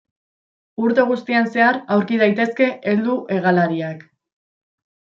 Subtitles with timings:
[0.85, 4.05] Urte guztian zehar aurki daitezke heldu hegalariak.